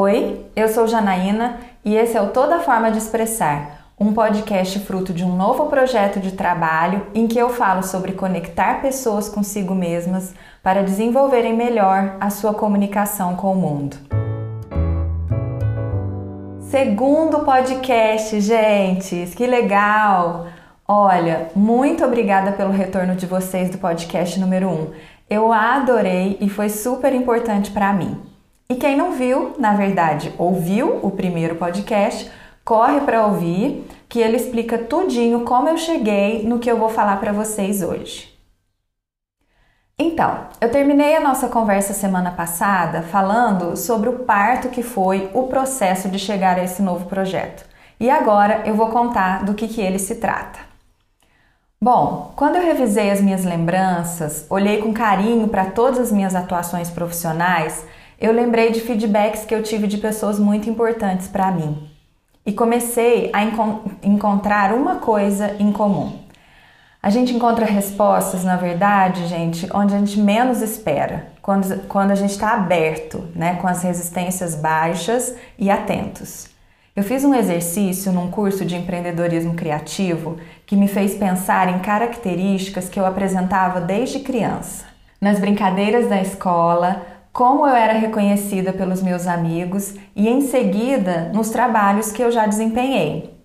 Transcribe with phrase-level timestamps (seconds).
[0.00, 5.12] Oi, eu sou Janaína e esse é o Toda Forma de Expressar, um podcast fruto
[5.12, 10.32] de um novo projeto de trabalho em que eu falo sobre conectar pessoas consigo mesmas
[10.62, 13.96] para desenvolverem melhor a sua comunicação com o mundo.
[16.70, 20.46] Segundo podcast, gente, que legal!
[20.86, 24.90] Olha, muito obrigada pelo retorno de vocês do podcast número 1.
[25.28, 28.27] Eu adorei e foi super importante para mim.
[28.70, 32.30] E quem não viu, na verdade, ouviu o primeiro podcast,
[32.62, 37.18] corre para ouvir, que ele explica tudinho como eu cheguei no que eu vou falar
[37.18, 38.38] para vocês hoje.
[39.98, 45.44] Então, eu terminei a nossa conversa semana passada falando sobre o parto que foi o
[45.48, 47.64] processo de chegar a esse novo projeto.
[47.98, 50.60] E agora eu vou contar do que, que ele se trata.
[51.80, 56.90] Bom, quando eu revisei as minhas lembranças, olhei com carinho para todas as minhas atuações
[56.90, 57.84] profissionais,
[58.20, 61.88] eu lembrei de feedbacks que eu tive de pessoas muito importantes para mim
[62.44, 66.18] e comecei a enco encontrar uma coisa em comum.
[67.00, 72.14] A gente encontra respostas, na verdade, gente, onde a gente menos espera, quando, quando a
[72.16, 76.48] gente está aberto, né, com as resistências baixas e atentos.
[76.96, 82.88] Eu fiz um exercício num curso de empreendedorismo criativo que me fez pensar em características
[82.88, 84.84] que eu apresentava desde criança.
[85.20, 91.50] Nas brincadeiras da escola, como eu era reconhecida pelos meus amigos e em seguida nos
[91.50, 93.38] trabalhos que eu já desempenhei.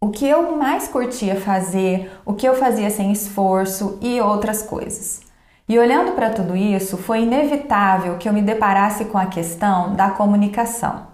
[0.00, 5.20] O que eu mais curtia fazer, o que eu fazia sem esforço e outras coisas.
[5.68, 10.10] E olhando para tudo isso, foi inevitável que eu me deparasse com a questão da
[10.10, 11.08] comunicação.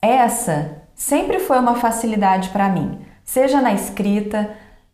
[0.00, 4.50] Essa sempre foi uma facilidade para mim, seja na escrita,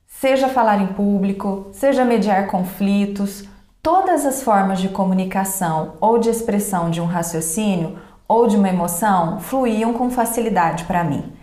[0.07, 3.45] seja falar em público, seja mediar conflitos,
[3.84, 9.40] Todas as formas de comunicação ou de expressão de um raciocínio ou de uma emoção
[9.40, 11.34] fluíam com facilidade para mim.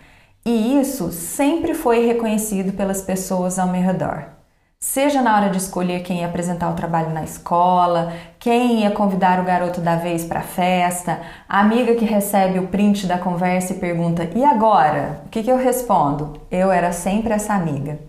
[0.44, 4.24] E isso sempre foi reconhecido pelas pessoas ao meu redor.
[4.76, 9.38] Seja na hora de escolher quem ia apresentar o trabalho na escola, quem ia convidar
[9.38, 13.72] o garoto da vez para a festa, a amiga que recebe o print da conversa
[13.72, 15.22] e pergunta: e agora?
[15.26, 16.40] O que, que eu respondo?
[16.50, 18.00] Eu era sempre essa amiga.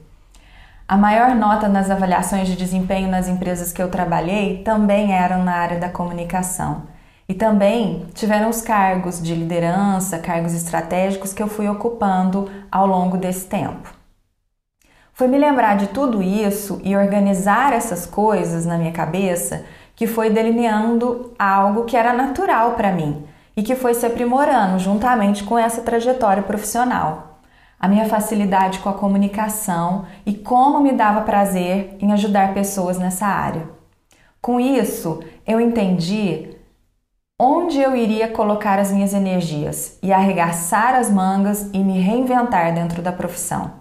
[0.85, 5.53] A maior nota nas avaliações de desempenho nas empresas que eu trabalhei também eram na
[5.53, 6.83] área da comunicação.
[7.27, 13.17] E também tiveram os cargos de liderança, cargos estratégicos que eu fui ocupando ao longo
[13.17, 13.93] desse tempo.
[15.13, 19.63] Foi me lembrar de tudo isso e organizar essas coisas na minha cabeça
[19.95, 25.45] que foi delineando algo que era natural para mim e que foi se aprimorando juntamente
[25.45, 27.32] com essa trajetória profissional
[27.83, 33.25] a minha facilidade com a comunicação e como me dava prazer em ajudar pessoas nessa
[33.25, 33.67] área.
[34.41, 36.55] Com isso, eu entendi
[37.37, 43.01] onde eu iria colocar as minhas energias e arregaçar as mangas e me reinventar dentro
[43.01, 43.73] da profissão.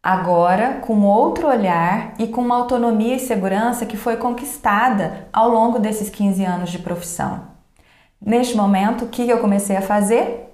[0.00, 5.80] Agora, com outro olhar e com uma autonomia e segurança que foi conquistada ao longo
[5.80, 7.40] desses 15 anos de profissão.
[8.24, 10.48] Neste momento, o que eu comecei a fazer?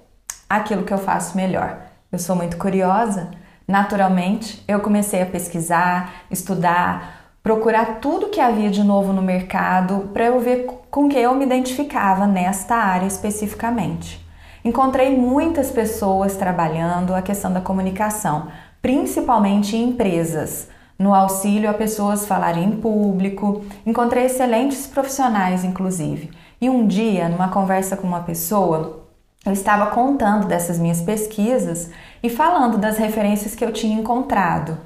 [0.49, 3.31] Aquilo que eu faço melhor eu sou muito curiosa.
[3.67, 10.25] Naturalmente, eu comecei a pesquisar, estudar, procurar tudo que havia de novo no mercado para
[10.25, 14.25] eu ver com que eu me identificava nesta área especificamente.
[14.65, 18.47] Encontrei muitas pessoas trabalhando a questão da comunicação,
[18.81, 23.63] principalmente em empresas, no auxílio a pessoas falarem em público.
[23.85, 26.29] Encontrei excelentes profissionais, inclusive.
[26.59, 28.98] E um dia, numa conversa com uma pessoa,
[29.45, 31.89] eu estava contando dessas minhas pesquisas
[32.21, 34.77] e falando das referências que eu tinha encontrado.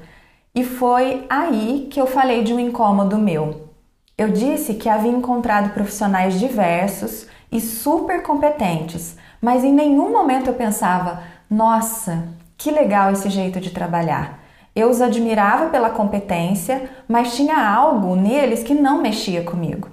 [0.54, 3.68] E foi aí que eu falei de um incômodo meu.
[4.16, 10.54] Eu disse que havia encontrado profissionais diversos e super competentes, mas em nenhum momento eu
[10.54, 14.38] pensava: nossa, que legal esse jeito de trabalhar.
[14.74, 19.88] Eu os admirava pela competência, mas tinha algo neles que não mexia comigo.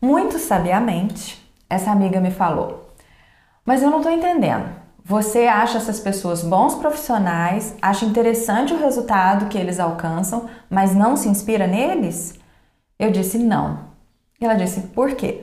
[0.00, 2.85] Muito sabiamente, essa amiga me falou:
[3.66, 4.70] mas eu não estou entendendo.
[5.04, 11.16] Você acha essas pessoas bons profissionais, acha interessante o resultado que eles alcançam, mas não
[11.16, 12.34] se inspira neles?
[12.98, 13.80] Eu disse não.
[14.40, 15.42] Ela disse por quê?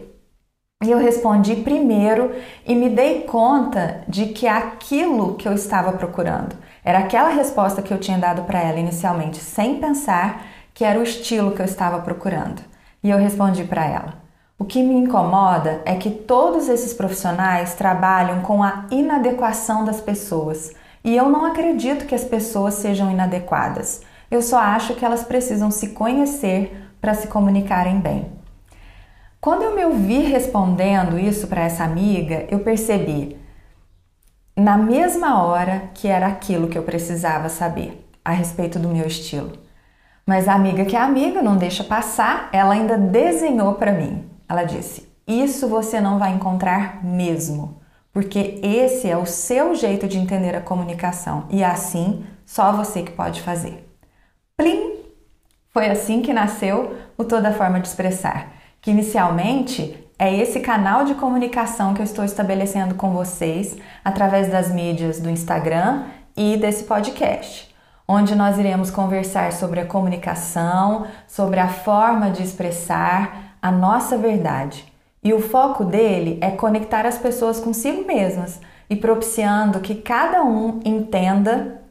[0.84, 2.36] E eu respondi primeiro
[2.66, 7.94] e me dei conta de que aquilo que eu estava procurando era aquela resposta que
[7.94, 12.02] eu tinha dado para ela inicialmente, sem pensar que era o estilo que eu estava
[12.02, 12.62] procurando.
[13.02, 14.23] E eu respondi para ela:
[14.57, 20.71] o que me incomoda é que todos esses profissionais trabalham com a inadequação das pessoas.
[21.03, 24.01] E eu não acredito que as pessoas sejam inadequadas.
[24.29, 28.31] Eu só acho que elas precisam se conhecer para se comunicarem bem.
[29.41, 33.38] Quando eu me ouvi respondendo isso para essa amiga, eu percebi:
[34.55, 39.51] na mesma hora que era aquilo que eu precisava saber a respeito do meu estilo.
[40.25, 44.32] Mas a amiga que é amiga não deixa passar, ela ainda desenhou para mim.
[44.48, 47.81] Ela disse: Isso você não vai encontrar mesmo,
[48.12, 53.12] porque esse é o seu jeito de entender a comunicação e assim só você que
[53.12, 53.90] pode fazer.
[54.56, 54.94] Plim!
[55.72, 61.16] Foi assim que nasceu o Toda Forma de Expressar, que inicialmente é esse canal de
[61.16, 63.75] comunicação que eu estou estabelecendo com vocês
[64.06, 66.04] através das mídias do Instagram
[66.38, 67.74] e desse podcast,
[68.07, 74.86] onde nós iremos conversar sobre a comunicação, sobre a forma de expressar a nossa verdade.
[75.24, 80.81] E o foco dele é conectar as pessoas consigo mesmas e propiciando que cada um
[80.86, 81.81] entenda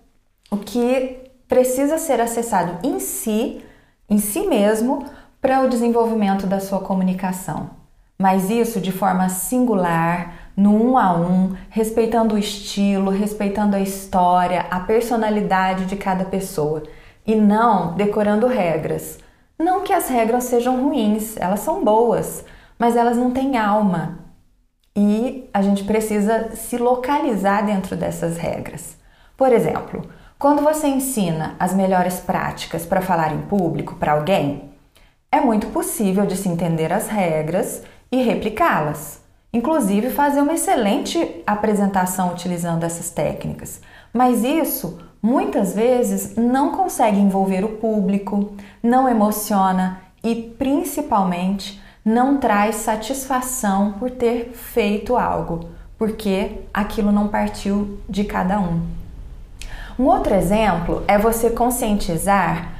[0.51, 3.65] o que precisa ser acessado em si,
[4.09, 5.07] em si mesmo,
[5.41, 7.83] para o desenvolvimento da sua comunicação
[8.23, 14.65] mas isso de forma singular, no um a um, respeitando o estilo, respeitando a história,
[14.71, 16.85] a personalidade de cada pessoa
[17.27, 19.19] e não decorando regras.
[19.63, 22.45] Não que as regras sejam ruins, elas são boas,
[22.77, 24.19] mas elas não têm alma
[24.95, 28.97] e a gente precisa se localizar dentro dessas regras.
[29.37, 30.03] Por exemplo,
[30.37, 34.73] quando você ensina as melhores práticas para falar em público para alguém,
[35.31, 39.23] é muito possível de se entender as regras e replicá-las.
[39.53, 43.81] Inclusive, fazer uma excelente apresentação utilizando essas técnicas.
[44.13, 52.77] Mas isso muitas vezes não consegue envolver o público, não emociona e principalmente não traz
[52.77, 58.83] satisfação por ter feito algo, porque aquilo não partiu de cada um.
[59.97, 62.73] Um outro exemplo é você conscientizar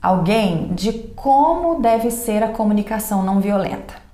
[0.00, 4.06] alguém de como deve ser a comunicação não violenta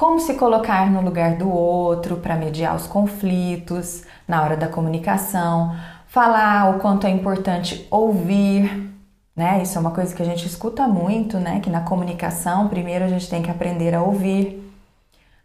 [0.00, 5.76] como se colocar no lugar do outro para mediar os conflitos na hora da comunicação,
[6.10, 8.92] falar o quanto é importante ouvir,
[9.34, 9.62] né?
[9.62, 11.60] Isso é uma coisa que a gente escuta muito, né?
[11.60, 14.60] Que na comunicação, primeiro a gente tem que aprender a ouvir.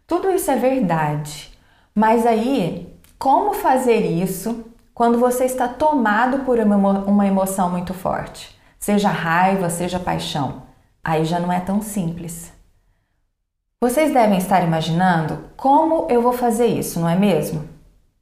[0.08, 1.56] Tudo isso é verdade.
[1.94, 8.58] Mas aí, como fazer isso quando você está tomado por uma emoção muito forte?
[8.76, 10.64] Seja raiva, seja paixão.
[11.02, 12.52] Aí já não é tão simples.
[13.80, 17.68] Vocês devem estar imaginando como eu vou fazer isso, não é mesmo?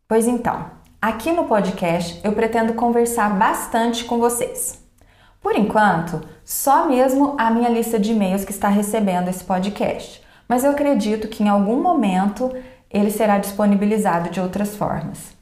[0.07, 0.67] Pois então,
[1.09, 4.83] aqui no podcast eu pretendo conversar bastante com vocês.
[5.39, 10.65] Por enquanto, só mesmo a minha lista de e-mails que está recebendo esse podcast, mas
[10.65, 12.51] eu acredito que em algum momento
[12.91, 15.35] ele será disponibilizado de outras formas.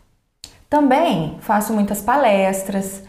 [0.68, 3.04] Também faço muitas palestras,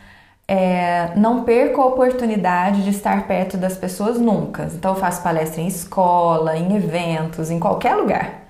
[0.48, 4.70] é, não perco a oportunidade de estar perto das pessoas nunca.
[4.72, 8.43] Então, faço palestra em escola, em eventos, em qualquer lugar.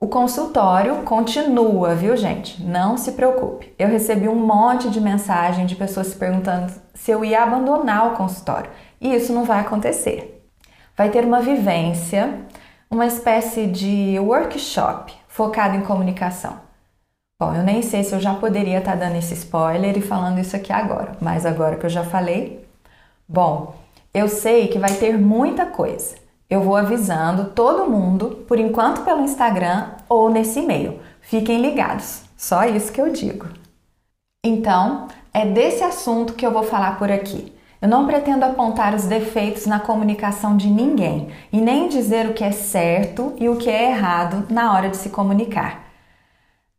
[0.00, 2.62] O consultório continua, viu, gente?
[2.62, 3.74] Não se preocupe.
[3.76, 8.16] Eu recebi um monte de mensagem de pessoas se perguntando se eu ia abandonar o
[8.16, 8.70] consultório.
[9.00, 10.48] E isso não vai acontecer.
[10.96, 12.46] Vai ter uma vivência,
[12.88, 16.60] uma espécie de workshop focado em comunicação.
[17.40, 20.38] Bom, eu nem sei se eu já poderia estar tá dando esse spoiler e falando
[20.38, 22.64] isso aqui agora, mas agora que eu já falei,
[23.28, 23.74] bom,
[24.14, 26.27] eu sei que vai ter muita coisa.
[26.50, 30.98] Eu vou avisando todo mundo, por enquanto pelo Instagram ou nesse e-mail.
[31.20, 33.46] Fiquem ligados, só isso que eu digo.
[34.42, 37.52] Então, é desse assunto que eu vou falar por aqui.
[37.82, 42.42] Eu não pretendo apontar os defeitos na comunicação de ninguém e nem dizer o que
[42.42, 45.84] é certo e o que é errado na hora de se comunicar.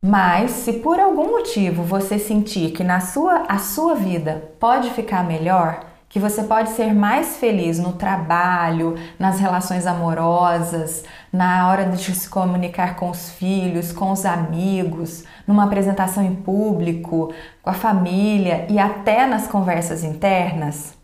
[0.02, 5.24] Mas se por algum motivo você sentir que na sua a sua vida pode ficar
[5.24, 12.16] melhor, que você pode ser mais feliz no trabalho, nas relações amorosas, na hora de
[12.16, 18.66] se comunicar com os filhos, com os amigos, numa apresentação em público, com a família
[18.70, 20.98] e até nas conversas internas.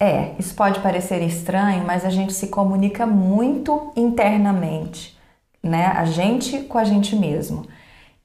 [0.00, 5.16] É, isso pode parecer estranho, mas a gente se comunica muito internamente,
[5.62, 5.86] né?
[5.86, 7.64] A gente com a gente mesmo.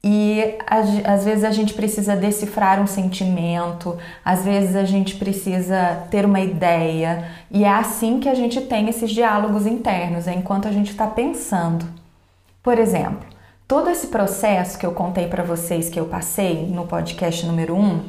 [0.02, 0.56] E
[1.04, 6.40] às vezes a gente precisa decifrar um sentimento, às vezes a gente precisa ter uma
[6.40, 10.90] ideia, e é assim que a gente tem esses diálogos internos, é enquanto a gente
[10.90, 11.84] está pensando.
[12.62, 13.28] Por exemplo,
[13.68, 17.78] todo esse processo que eu contei para vocês que eu passei no podcast número 1
[17.78, 18.00] um,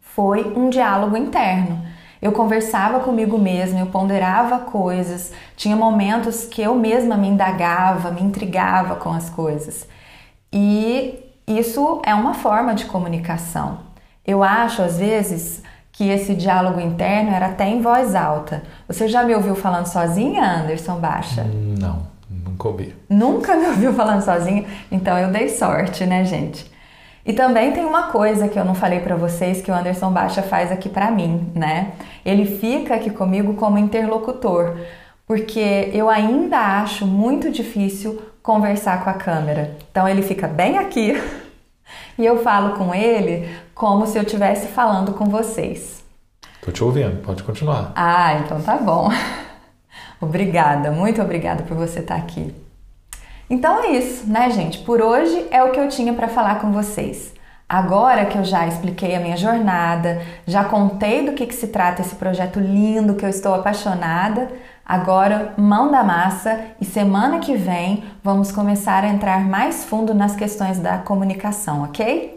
[0.00, 1.82] foi um diálogo interno.
[2.20, 8.22] Eu conversava comigo mesma, eu ponderava coisas, tinha momentos que eu mesma me indagava, me
[8.22, 9.86] intrigava com as coisas.
[10.58, 13.80] E isso é uma forma de comunicação.
[14.26, 18.62] Eu acho, às vezes, que esse diálogo interno era até em voz alta.
[18.88, 21.44] Você já me ouviu falando sozinha, Anderson Baixa?
[21.78, 22.96] Não, nunca ouvi.
[23.06, 24.64] Nunca me ouviu falando sozinha?
[24.90, 26.72] Então eu dei sorte, né, gente?
[27.26, 30.40] E também tem uma coisa que eu não falei para vocês que o Anderson Baixa
[30.40, 31.92] faz aqui para mim, né?
[32.24, 34.74] Ele fica aqui comigo como interlocutor,
[35.26, 39.76] porque eu ainda acho muito difícil conversar com a câmera.
[39.90, 41.20] Então ele fica bem aqui
[42.16, 46.04] e eu falo com ele como se eu estivesse falando com vocês.
[46.62, 47.90] Tô te ouvindo, pode continuar.
[47.96, 49.10] Ah, então tá bom.
[50.22, 52.54] obrigada, muito obrigada por você estar aqui.
[53.50, 54.78] Então é isso, né, gente?
[54.78, 57.34] Por hoje é o que eu tinha para falar com vocês.
[57.68, 62.00] Agora que eu já expliquei a minha jornada, já contei do que, que se trata
[62.00, 64.48] esse projeto lindo que eu estou apaixonada,
[64.86, 70.36] agora mão da massa e semana que vem vamos começar a entrar mais fundo nas
[70.36, 72.36] questões da comunicação, ok?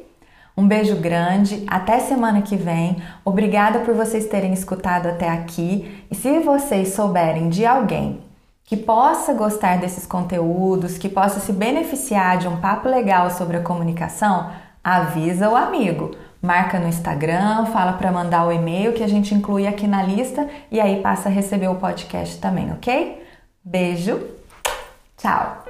[0.57, 3.01] Um beijo grande, até semana que vem.
[3.23, 6.03] Obrigada por vocês terem escutado até aqui.
[6.11, 8.19] E se vocês souberem de alguém
[8.65, 13.63] que possa gostar desses conteúdos, que possa se beneficiar de um papo legal sobre a
[13.63, 14.51] comunicação,
[14.83, 16.11] avisa o amigo.
[16.41, 20.47] Marca no Instagram, fala para mandar o e-mail que a gente inclui aqui na lista
[20.71, 23.21] e aí passa a receber o podcast também, ok?
[23.63, 24.21] Beijo,
[25.17, 25.68] tchau!